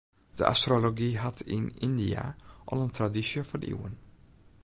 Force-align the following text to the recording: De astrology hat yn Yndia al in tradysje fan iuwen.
De 0.37 0.45
astrology 0.53 1.11
hat 1.23 1.39
yn 1.57 1.65
Yndia 1.87 2.25
al 2.69 2.81
in 2.85 2.93
tradysje 2.97 3.41
fan 3.49 3.67
iuwen. 3.71 3.95